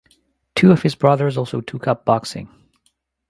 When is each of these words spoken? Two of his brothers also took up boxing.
Two 0.55 0.71
of 0.71 0.81
his 0.81 0.95
brothers 0.95 1.37
also 1.37 1.61
took 1.61 1.87
up 1.87 2.05
boxing. 2.05 2.49